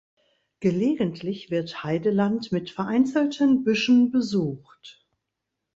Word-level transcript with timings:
Gelegentlich 0.61 1.51
wird 1.51 1.83
Heideland 1.83 2.51
mit 2.51 2.71
vereinzelten 2.71 3.63
Büschen 3.63 4.11
besucht. 4.11 5.07